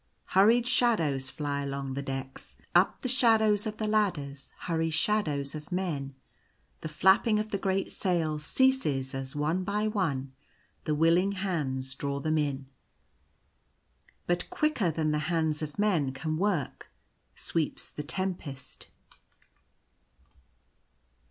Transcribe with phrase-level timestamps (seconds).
[0.29, 5.71] Hurried shadows fly along the decks; up the shadows of the ladders hurry shadows of
[5.71, 6.15] men.
[6.79, 10.33] The flapping of the great sails ceases as one by one
[10.85, 12.19] the willing hands draw.
[12.19, 12.65] them in.
[14.25, 16.89] But quicker than the hands of men can work
[17.35, 18.87] sweeps the tempest.